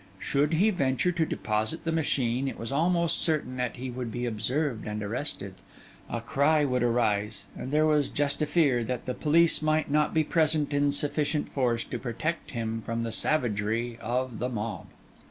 [0.17, 4.25] Should he venture to deposit the machine, it was almost certain that he would be
[4.25, 5.53] observed and arrested;
[6.09, 10.11] a cry would arise; and there was just a fear that the police might not
[10.11, 14.87] be present in sufficient force, to protect him from the savagery of the mob.